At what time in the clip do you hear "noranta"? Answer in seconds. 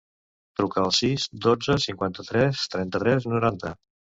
3.37-3.75